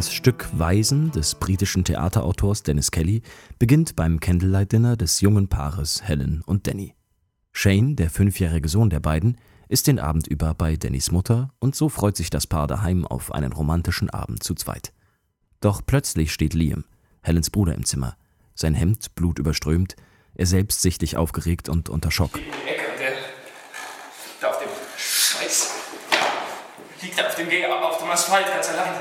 Das 0.00 0.14
Stück 0.14 0.48
Waisen 0.52 1.10
des 1.10 1.34
britischen 1.34 1.84
Theaterautors 1.84 2.62
Dennis 2.62 2.90
Kelly 2.90 3.20
beginnt 3.58 3.96
beim 3.96 4.18
Candlelight 4.18 4.72
Dinner 4.72 4.96
des 4.96 5.20
jungen 5.20 5.48
Paares 5.48 6.02
Helen 6.02 6.42
und 6.46 6.66
Danny. 6.66 6.94
Shane, 7.52 7.96
der 7.96 8.08
fünfjährige 8.08 8.68
Sohn 8.68 8.88
der 8.88 9.00
beiden, 9.00 9.36
ist 9.68 9.88
den 9.88 9.98
Abend 9.98 10.26
über 10.26 10.54
bei 10.54 10.76
Dannys 10.76 11.10
Mutter 11.10 11.52
und 11.58 11.74
so 11.74 11.88
freut 11.90 12.16
sich 12.16 12.30
das 12.30 12.46
Paar 12.46 12.66
daheim 12.66 13.06
auf 13.06 13.32
einen 13.32 13.52
romantischen 13.52 14.08
Abend 14.08 14.42
zu 14.42 14.54
zweit. 14.54 14.92
Doch 15.60 15.82
plötzlich 15.84 16.32
steht 16.32 16.54
Liam, 16.54 16.84
Helens 17.20 17.50
Bruder, 17.50 17.74
im 17.74 17.84
Zimmer. 17.84 18.16
Sein 18.54 18.74
Hemd 18.74 19.14
blutüberströmt, 19.16 19.96
er 20.34 20.46
selbst 20.46 20.80
sichtlich 20.80 21.18
aufgeregt 21.18 21.68
und 21.68 21.90
unter 21.90 22.10
Schock. 22.10 22.36
In 22.36 22.44
die 22.44 22.68
Ecke 22.68 22.90
und 22.90 23.00
der 23.00 23.12
da 24.40 24.48
auf 24.48 24.58
dem 24.60 24.68
Scheiß 24.96 25.70
liegt 25.92 26.12
da 26.14 27.06
auf 27.26 27.34
dem 27.34 27.48
Geh 27.48 27.66
auf 27.66 27.98
dem 27.98 28.10
Asphalt 28.10 28.46
ganz 28.46 28.68
allein. 28.70 28.94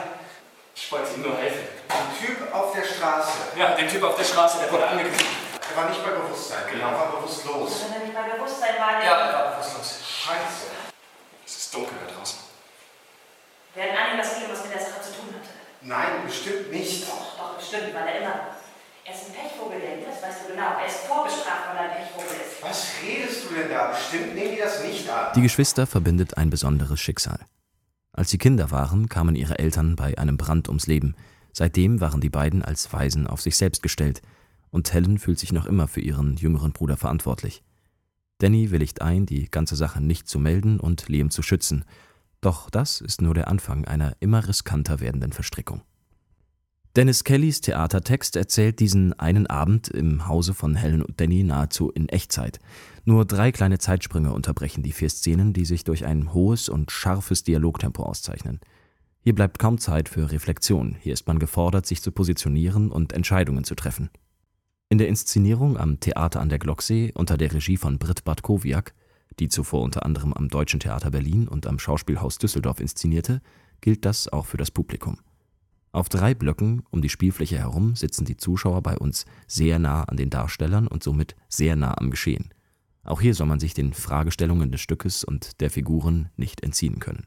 Ich 0.76 0.92
wollte 0.92 1.14
ihm 1.16 1.24
nur 1.24 1.38
helfen. 1.38 1.68
Ein 1.90 2.26
Typ 2.26 2.54
auf 2.54 2.74
der 2.74 2.84
Straße. 2.84 3.32
Ja, 3.58 3.76
den 3.76 3.90
Typ 3.90 4.04
auf 4.04 4.16
der 4.16 4.24
Straße, 4.24 4.60
der 4.60 4.72
wurde 4.72 4.88
angegriffen. 4.88 5.26
Er 5.70 5.76
war 5.84 5.90
nicht 5.90 6.04
bei 6.04 6.12
Bewusstsein. 6.12 6.64
Genau. 6.72 6.88
Er 6.88 6.94
war 7.00 7.12
bewusstlos. 7.18 7.72
Wenn 7.86 8.02
er 8.02 8.08
nicht 8.08 8.16
bei 8.16 8.36
Bewusstsein 8.36 8.76
war, 8.80 9.00
der 9.00 9.06
Ja, 9.10 9.18
er 9.20 9.34
war 9.34 9.52
bewusstlos. 9.52 10.00
Scheiße. 10.08 10.66
Es 11.46 11.58
ist 11.58 11.74
dunkel 11.74 11.94
da 12.08 12.14
draußen. 12.14 12.40
werden 13.76 13.98
annehmen, 13.98 14.18
dass 14.20 14.38
es 14.38 14.50
was 14.50 14.64
mit 14.64 14.74
der 14.74 14.82
Sache 14.82 15.02
zu 15.02 15.12
tun 15.14 15.30
hatte. 15.36 15.50
Nein, 15.82 16.26
bestimmt 16.26 16.72
nicht. 16.72 17.08
Doch, 17.08 17.38
doch, 17.38 17.56
bestimmt, 17.58 17.94
weil 17.94 18.08
er 18.08 18.18
immer. 18.22 18.40
Er 19.06 19.14
ist 19.16 19.26
ein 19.28 19.34
Pechvogel, 19.34 19.80
denn 19.80 20.06
das 20.06 20.22
weißt 20.22 20.46
du 20.48 20.52
genau. 20.54 20.78
Er 20.80 20.86
ist 20.86 21.00
vorbestraft, 21.08 21.70
weil 21.70 21.78
er 21.78 21.92
ein 21.92 21.98
Pechvogel 21.98 22.38
ist. 22.38 22.62
Was 22.62 22.88
redest 23.04 23.46
du 23.50 23.56
denn 23.56 23.70
da? 23.70 23.88
Bestimmt 23.88 24.36
nehmen 24.36 24.56
die 24.56 24.62
das 24.62 24.84
nicht 24.84 25.10
an. 25.10 25.34
Die 25.36 25.42
Geschwister 25.42 25.88
verbindet 25.88 26.38
ein 26.38 26.50
besonderes 26.50 27.00
Schicksal. 27.00 27.40
Als 28.20 28.32
sie 28.32 28.38
Kinder 28.38 28.70
waren, 28.70 29.08
kamen 29.08 29.34
ihre 29.34 29.60
Eltern 29.60 29.96
bei 29.96 30.18
einem 30.18 30.36
Brand 30.36 30.68
ums 30.68 30.88
Leben. 30.88 31.16
Seitdem 31.54 32.02
waren 32.02 32.20
die 32.20 32.30
beiden 32.30 32.62
als 32.62 32.92
Waisen 32.92 33.28
auf 33.28 33.40
sich 33.40 33.56
selbst 33.56 33.82
gestellt, 33.82 34.22
und 34.72 34.92
Helen 34.92 35.20
fühlt 35.20 35.40
sich 35.40 35.54
noch 35.54 35.66
immer 35.66 35.88
für 35.88 36.02
ihren 36.02 36.36
jüngeren 36.36 36.74
Bruder 36.74 36.98
verantwortlich. 36.98 37.64
Danny 38.40 38.72
willigt 38.72 39.02
ein, 39.02 39.26
die 39.26 39.50
ganze 39.50 39.78
Sache 39.78 40.02
nicht 40.02 40.28
zu 40.28 40.38
melden 40.38 40.82
und 40.82 41.08
Liam 41.08 41.30
zu 41.30 41.42
schützen. 41.42 41.86
Doch 42.42 42.70
das 42.70 43.00
ist 43.00 43.22
nur 43.22 43.36
der 43.36 43.48
Anfang 43.48 43.86
einer 43.86 44.18
immer 44.20 44.46
riskanter 44.50 45.00
werdenden 45.00 45.32
Verstrickung. 45.32 45.82
Dennis 47.00 47.24
Kellys 47.24 47.62
Theatertext 47.62 48.36
erzählt 48.36 48.82
diesen 48.82 49.18
einen 49.18 49.48
Abend 49.48 49.88
im 49.88 50.28
Hause 50.28 50.54
von 50.54 50.76
Helen 50.76 51.02
und 51.02 51.22
Danny 51.22 51.44
nahezu 51.44 51.90
in 51.90 52.10
Echtzeit. 52.10 52.60
Nur 53.06 53.24
drei 53.24 53.54
kleine 53.54 53.78
Zeitsprünge 53.78 54.34
unterbrechen 54.34 54.84
die 54.84 54.92
vier 54.92 55.10
Szenen, 55.10 55.54
die 55.54 55.64
sich 55.64 55.86
durch 55.86 56.04
ein 56.04 56.34
hohes 56.34 56.68
und 56.68 56.92
scharfes 56.92 57.46
Dialogtempo 57.46 58.04
auszeichnen. 58.04 58.60
Hier 59.22 59.34
bleibt 59.34 59.60
kaum 59.60 59.78
Zeit 59.78 60.10
für 60.10 60.30
Reflexion, 60.30 60.98
hier 61.00 61.14
ist 61.14 61.26
man 61.26 61.40
gefordert, 61.40 61.86
sich 61.86 62.02
zu 62.02 62.12
positionieren 62.12 62.92
und 62.92 63.14
Entscheidungen 63.14 63.64
zu 63.64 63.76
treffen. 63.76 64.10
In 64.90 64.98
der 64.98 65.08
Inszenierung 65.08 65.78
am 65.78 66.02
Theater 66.02 66.42
an 66.42 66.50
der 66.50 66.60
Glocksee 66.60 67.14
unter 67.16 67.38
der 67.38 67.54
Regie 67.54 67.78
von 67.78 67.98
Britt 67.98 68.26
Bartkowiak, 68.26 68.94
die 69.40 69.48
zuvor 69.48 69.84
unter 69.84 70.06
anderem 70.06 70.34
am 70.34 70.50
Deutschen 70.50 70.82
Theater 70.82 71.12
Berlin 71.12 71.48
und 71.48 71.66
am 71.66 71.80
Schauspielhaus 71.80 72.40
Düsseldorf 72.40 72.82
inszenierte, 72.82 73.42
gilt 73.80 74.04
das 74.04 74.28
auch 74.28 74.48
für 74.48 74.58
das 74.58 74.70
Publikum. 74.70 75.18
Auf 75.92 76.08
drei 76.08 76.36
Blöcken 76.36 76.84
um 76.92 77.02
die 77.02 77.10
Spielfläche 77.10 77.58
herum 77.58 77.96
sitzen 77.96 78.26
die 78.26 78.38
Zuschauer 78.38 78.84
bei 78.84 78.98
uns 78.98 79.26
sehr 79.48 79.80
nah 79.80 80.04
an 80.04 80.18
den 80.18 80.30
Darstellern 80.30 80.88
und 80.88 81.04
somit 81.04 81.36
sehr 81.48 81.76
nah 81.76 81.98
am 81.98 82.12
Geschehen. 82.12 82.54
Auch 83.04 83.22
hier 83.22 83.34
soll 83.34 83.48
man 83.48 83.60
sich 83.60 83.74
den 83.74 83.94
Fragestellungen 83.94 84.72
des 84.72 84.82
Stückes 84.82 85.24
und 85.24 85.62
der 85.62 85.72
Figuren 85.72 86.30
nicht 86.38 86.62
entziehen 86.64 87.00
können. 87.00 87.26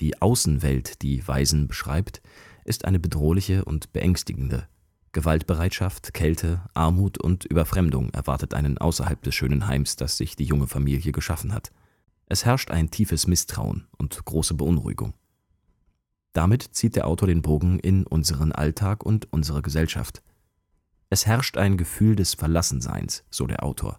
Die 0.00 0.20
Außenwelt, 0.20 1.02
die 1.02 1.26
Weisen 1.26 1.66
beschreibt, 1.66 2.20
ist 2.64 2.84
eine 2.84 2.98
bedrohliche 2.98 3.64
und 3.64 3.92
beängstigende. 3.92 4.68
Gewaltbereitschaft, 5.12 6.12
Kälte, 6.12 6.60
Armut 6.74 7.18
und 7.18 7.46
Überfremdung 7.46 8.10
erwartet 8.10 8.52
einen 8.52 8.76
außerhalb 8.76 9.22
des 9.22 9.34
schönen 9.34 9.66
Heims, 9.66 9.96
das 9.96 10.18
sich 10.18 10.36
die 10.36 10.44
junge 10.44 10.66
Familie 10.66 11.12
geschaffen 11.12 11.54
hat. 11.54 11.72
Es 12.26 12.44
herrscht 12.44 12.70
ein 12.70 12.90
tiefes 12.90 13.26
Misstrauen 13.26 13.88
und 13.96 14.22
große 14.22 14.54
Beunruhigung. 14.54 15.14
Damit 16.38 16.62
zieht 16.70 16.94
der 16.94 17.08
Autor 17.08 17.26
den 17.26 17.42
Bogen 17.42 17.80
in 17.80 18.06
unseren 18.06 18.52
Alltag 18.52 19.04
und 19.04 19.26
unsere 19.32 19.60
Gesellschaft. 19.60 20.22
Es 21.10 21.26
herrscht 21.26 21.56
ein 21.56 21.76
Gefühl 21.76 22.14
des 22.14 22.34
Verlassenseins, 22.34 23.24
so 23.28 23.48
der 23.48 23.64
Autor. 23.64 23.98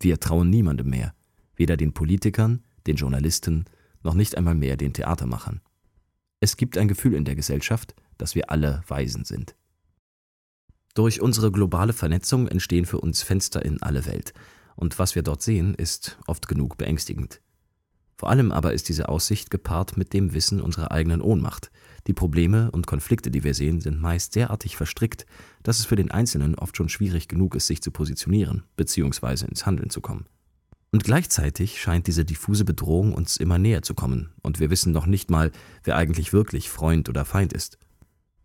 Wir 0.00 0.18
trauen 0.18 0.48
niemandem 0.48 0.88
mehr, 0.88 1.12
weder 1.56 1.76
den 1.76 1.92
Politikern, 1.92 2.64
den 2.86 2.96
Journalisten, 2.96 3.66
noch 4.02 4.14
nicht 4.14 4.34
einmal 4.38 4.54
mehr 4.54 4.78
den 4.78 4.94
Theatermachern. 4.94 5.60
Es 6.40 6.56
gibt 6.56 6.78
ein 6.78 6.88
Gefühl 6.88 7.12
in 7.12 7.26
der 7.26 7.36
Gesellschaft, 7.36 7.94
dass 8.16 8.34
wir 8.34 8.50
alle 8.50 8.82
Waisen 8.86 9.26
sind. 9.26 9.54
Durch 10.94 11.20
unsere 11.20 11.52
globale 11.52 11.92
Vernetzung 11.92 12.48
entstehen 12.48 12.86
für 12.86 12.98
uns 12.98 13.20
Fenster 13.20 13.62
in 13.62 13.82
alle 13.82 14.06
Welt, 14.06 14.32
und 14.74 14.98
was 14.98 15.14
wir 15.14 15.22
dort 15.22 15.42
sehen, 15.42 15.74
ist 15.74 16.18
oft 16.26 16.48
genug 16.48 16.78
beängstigend. 16.78 17.42
Vor 18.18 18.30
allem 18.30 18.50
aber 18.50 18.72
ist 18.72 18.88
diese 18.88 19.08
Aussicht 19.08 19.48
gepaart 19.48 19.96
mit 19.96 20.12
dem 20.12 20.34
Wissen 20.34 20.60
unserer 20.60 20.90
eigenen 20.90 21.20
Ohnmacht. 21.20 21.70
Die 22.08 22.12
Probleme 22.12 22.68
und 22.72 22.88
Konflikte, 22.88 23.30
die 23.30 23.44
wir 23.44 23.54
sehen, 23.54 23.80
sind 23.80 24.00
meist 24.00 24.34
derartig 24.34 24.76
verstrickt, 24.76 25.24
dass 25.62 25.78
es 25.78 25.86
für 25.86 25.94
den 25.94 26.10
Einzelnen 26.10 26.56
oft 26.56 26.76
schon 26.76 26.88
schwierig 26.88 27.28
genug 27.28 27.54
ist, 27.54 27.68
sich 27.68 27.80
zu 27.80 27.92
positionieren 27.92 28.64
bzw. 28.76 29.46
ins 29.46 29.66
Handeln 29.66 29.90
zu 29.90 30.00
kommen. 30.00 30.26
Und 30.90 31.04
gleichzeitig 31.04 31.80
scheint 31.80 32.08
diese 32.08 32.24
diffuse 32.24 32.64
Bedrohung 32.64 33.14
uns 33.14 33.36
immer 33.36 33.58
näher 33.58 33.82
zu 33.82 33.94
kommen, 33.94 34.30
und 34.42 34.58
wir 34.58 34.68
wissen 34.68 34.92
noch 34.92 35.06
nicht 35.06 35.30
mal, 35.30 35.52
wer 35.84 35.96
eigentlich 35.96 36.32
wirklich 36.32 36.70
Freund 36.70 37.08
oder 37.08 37.24
Feind 37.24 37.52
ist. 37.52 37.78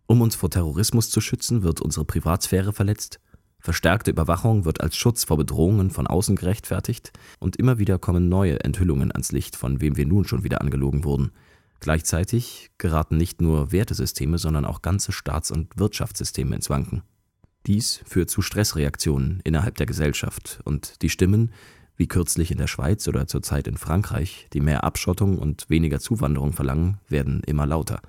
Um 0.06 0.20
uns 0.20 0.36
vor 0.36 0.50
Terrorismus 0.50 1.10
zu 1.10 1.20
schützen, 1.20 1.64
wird 1.64 1.80
unsere 1.80 2.04
Privatsphäre 2.04 2.72
verletzt, 2.72 3.18
Verstärkte 3.64 4.10
Überwachung 4.10 4.66
wird 4.66 4.82
als 4.82 4.94
Schutz 4.94 5.24
vor 5.24 5.38
Bedrohungen 5.38 5.90
von 5.90 6.06
außen 6.06 6.36
gerechtfertigt 6.36 7.12
und 7.40 7.56
immer 7.56 7.78
wieder 7.78 7.98
kommen 7.98 8.28
neue 8.28 8.60
Enthüllungen 8.60 9.10
ans 9.10 9.32
Licht, 9.32 9.56
von 9.56 9.80
wem 9.80 9.96
wir 9.96 10.04
nun 10.04 10.26
schon 10.26 10.44
wieder 10.44 10.60
angelogen 10.60 11.02
wurden. 11.02 11.32
Gleichzeitig 11.80 12.72
geraten 12.76 13.16
nicht 13.16 13.40
nur 13.40 13.72
Wertesysteme, 13.72 14.36
sondern 14.36 14.66
auch 14.66 14.82
ganze 14.82 15.12
Staats- 15.12 15.50
und 15.50 15.78
Wirtschaftssysteme 15.78 16.54
ins 16.54 16.68
Wanken. 16.68 17.04
Dies 17.64 18.02
führt 18.04 18.28
zu 18.28 18.42
Stressreaktionen 18.42 19.40
innerhalb 19.44 19.78
der 19.78 19.86
Gesellschaft 19.86 20.60
und 20.64 21.00
die 21.00 21.08
Stimmen, 21.08 21.50
wie 21.96 22.06
kürzlich 22.06 22.50
in 22.50 22.58
der 22.58 22.66
Schweiz 22.66 23.08
oder 23.08 23.26
zurzeit 23.26 23.66
in 23.66 23.78
Frankreich, 23.78 24.46
die 24.52 24.60
mehr 24.60 24.84
Abschottung 24.84 25.38
und 25.38 25.70
weniger 25.70 26.00
Zuwanderung 26.00 26.52
verlangen, 26.52 26.98
werden 27.08 27.40
immer 27.46 27.64
lauter. 27.64 28.02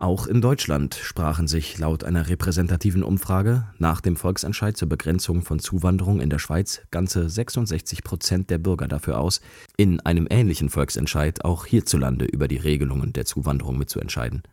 Auch 0.00 0.28
in 0.28 0.40
Deutschland 0.40 0.94
sprachen 0.94 1.48
sich 1.48 1.76
laut 1.78 2.04
einer 2.04 2.28
repräsentativen 2.28 3.02
Umfrage 3.02 3.66
nach 3.78 4.00
dem 4.00 4.14
Volksentscheid 4.14 4.76
zur 4.76 4.88
Begrenzung 4.88 5.42
von 5.42 5.58
Zuwanderung 5.58 6.20
in 6.20 6.30
der 6.30 6.38
Schweiz 6.38 6.82
ganze 6.92 7.28
66 7.28 8.04
Prozent 8.04 8.48
der 8.48 8.58
Bürger 8.58 8.86
dafür 8.86 9.18
aus, 9.18 9.40
in 9.76 9.98
einem 10.00 10.28
ähnlichen 10.30 10.70
Volksentscheid 10.70 11.44
auch 11.44 11.66
hierzulande 11.66 12.26
über 12.26 12.46
die 12.46 12.58
Regelungen 12.58 13.12
der 13.12 13.24
Zuwanderung 13.24 13.76
mitzuentscheiden. 13.76 14.44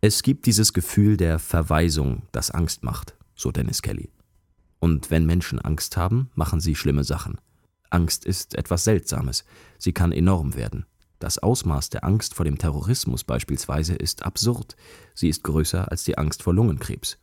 Es 0.00 0.24
gibt 0.24 0.46
dieses 0.46 0.72
Gefühl 0.72 1.16
der 1.16 1.38
Verweisung, 1.38 2.22
das 2.32 2.50
Angst 2.50 2.82
macht, 2.82 3.14
so 3.36 3.52
Dennis 3.52 3.82
Kelly. 3.82 4.10
Und 4.80 5.12
wenn 5.12 5.26
Menschen 5.26 5.60
Angst 5.60 5.96
haben, 5.96 6.32
machen 6.34 6.58
sie 6.58 6.74
schlimme 6.74 7.04
Sachen. 7.04 7.38
Angst 7.90 8.24
ist 8.24 8.56
etwas 8.56 8.82
Seltsames, 8.82 9.44
sie 9.78 9.92
kann 9.92 10.10
enorm 10.10 10.56
werden. 10.56 10.86
Das 11.22 11.38
Ausmaß 11.38 11.90
der 11.90 12.02
Angst 12.02 12.34
vor 12.34 12.44
dem 12.44 12.58
Terrorismus 12.58 13.22
beispielsweise 13.22 13.94
ist 13.94 14.24
absurd. 14.24 14.74
Sie 15.14 15.28
ist 15.28 15.44
größer 15.44 15.88
als 15.88 16.02
die 16.02 16.18
Angst 16.18 16.42
vor 16.42 16.52
Lungenkrebs. 16.52 17.16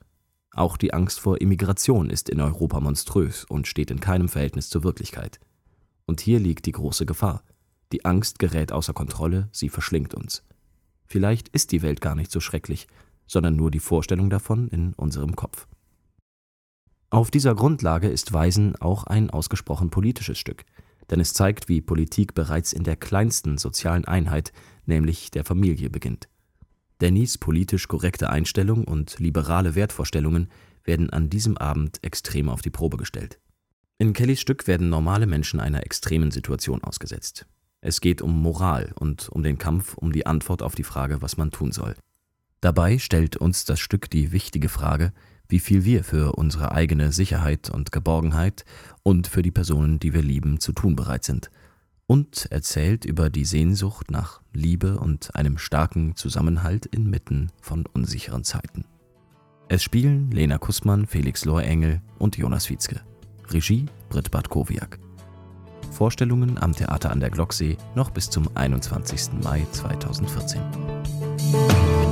Auch 0.54 0.78
die 0.78 0.94
Angst 0.94 1.20
vor 1.20 1.42
Immigration 1.42 2.10
ist 2.10 2.30
in 2.30 2.40
Europa 2.40 2.80
monströs 2.80 3.44
und 3.44 3.68
steht 3.68 3.92
in 3.92 4.00
keinem 4.00 4.30
Verhältnis 4.30 4.70
zur 4.70 4.86
Wirklichkeit. 4.86 5.42
Und 6.06 6.22
hier 6.22 6.40
liegt 6.40 6.66
die 6.66 6.72
große 6.72 7.06
Gefahr. 7.06 7.44
Die 7.92 8.06
Angst 8.06 8.40
gerät 8.40 8.72
außer 8.72 8.94
Kontrolle, 8.94 9.50
sie 9.51 9.68
verschlingt 9.68 10.13
uns. 10.13 10.44
Vielleicht 11.06 11.50
ist 11.50 11.74
die 11.74 11.81
Welt 11.81 12.00
gar 12.00 12.16
nicht 12.16 12.31
so 12.31 12.40
schrecklich, 12.40 12.88
sondern 13.28 13.57
nur 13.57 13.69
die 13.69 13.81
Vorstellung 13.81 14.30
davon 14.30 14.69
in 14.69 14.94
unserem 14.94 15.36
Kopf. 15.36 15.68
Auf 17.10 17.31
dieser 17.31 17.54
Grundlage 17.54 18.07
ist 18.07 18.31
Weisen 18.31 18.78
auch 18.78 19.04
ein 19.04 19.30
ausgesprochen 19.30 19.90
politisches 19.90 20.38
Stück 20.38 20.63
denn 21.09 21.19
es 21.19 21.33
zeigt, 21.33 21.69
wie 21.69 21.81
Politik 21.81 22.33
bereits 22.33 22.73
in 22.73 22.83
der 22.83 22.95
kleinsten 22.95 23.57
sozialen 23.57 24.06
Einheit, 24.06 24.51
nämlich 24.85 25.31
der 25.31 25.44
Familie, 25.44 25.89
beginnt. 25.89 26.29
Dannys 27.00 27.38
politisch 27.38 27.88
korrekte 27.88 28.29
Einstellung 28.29 28.83
und 28.83 29.19
liberale 29.19 29.75
Wertvorstellungen 29.75 30.50
werden 30.83 31.09
an 31.09 31.29
diesem 31.29 31.57
Abend 31.57 32.03
extrem 32.03 32.50
auf 32.50 32.61
die 32.61 32.69
Probe 32.69 32.97
gestellt. 32.97 33.39
In 33.97 34.13
Kellys 34.13 34.39
Stück 34.39 34.67
werden 34.67 34.89
normale 34.89 35.27
Menschen 35.27 35.59
einer 35.59 35.83
extremen 35.83 36.31
Situation 36.31 36.83
ausgesetzt. 36.83 37.45
Es 37.81 38.01
geht 38.01 38.21
um 38.21 38.41
Moral 38.41 38.94
und 39.00 39.29
um 39.29 39.44
den 39.44 39.57
Kampf 39.57 39.95
um 39.97 40.11
die 40.11 40.25
Antwort 40.25 40.61
auf 40.61 40.75
die 40.75 40.83
Frage, 40.83 41.21
was 41.21 41.38
man 41.38 41.51
tun 41.51 41.71
soll. 41.71 41.95
Dabei 42.61 42.97
stellt 42.97 43.38
uns 43.38 43.63
das 43.63 43.79
Stück 43.79 44.09
die 44.09 44.33
wichtige 44.33 44.67
Frage, 44.67 45.13
wie 45.50 45.60
viel 45.60 45.84
wir 45.84 46.04
für 46.04 46.34
unsere 46.34 46.72
eigene 46.72 47.12
Sicherheit 47.12 47.69
und 47.69 47.92
Geborgenheit 47.92 48.63
und 49.04 49.28
für 49.28 49.42
die 49.42 49.51
Personen, 49.51 50.00
die 50.00 50.13
wir 50.13 50.22
lieben, 50.22 50.60
zu 50.60 50.72
tun 50.72 50.96
bereit 50.96 51.25
sind. 51.25 51.51
und 52.07 52.48
erzählt 52.50 53.06
über 53.06 53.30
die 53.30 53.46
Sehnsucht 53.46 54.10
nach 54.10 54.42
Liebe 54.51 54.98
und 54.98 55.36
einem 55.36 55.60
starken 55.60 56.16
Zusammenhalt 56.16 56.88
inmitten 56.88 57.51
von 57.62 57.86
unsicheren 57.86 58.44
Zeiten. 58.44 58.84
Es 59.68 59.84
spielen 59.84 60.31
Lena 60.31 60.57
Kussmann, 60.57 61.06
Felix 61.06 61.46
Lohrengel 61.46 62.02
und 62.18 62.36
Jonas 62.36 62.68
Wietzke. 62.72 63.02
Regie 63.52 63.86
Britt 64.10 64.31
Bartkowiak. 64.31 64.98
Vorstellungen 65.92 66.57
am 66.57 66.74
Theater 66.74 67.12
an 67.12 67.19
der 67.19 67.30
Glocksee 67.30 67.78
noch 67.94 68.10
bis 68.10 68.31
zum 68.31 68.50
21. 68.56 69.44
Mai 69.44 69.68
2014. 69.72 72.08